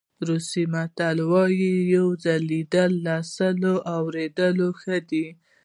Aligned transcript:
روسي 0.27 0.63
متل 0.73 1.17
وایي 1.31 1.73
یو 1.95 2.05
ځل 2.23 2.41
لیدل 2.51 2.91
له 3.05 3.15
سل 3.35 3.61
اورېدلو 3.95 4.67
ښه 4.81 4.97
دي. 5.09 5.27